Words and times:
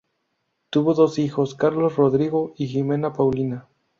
Tuvo 0.71 0.95
dos 0.95 1.19
hijos, 1.19 1.53
Carlos 1.53 1.95
Rodrigo 1.95 2.53
y 2.57 2.69
Ximena 2.69 3.13
Paulina. 3.13 3.67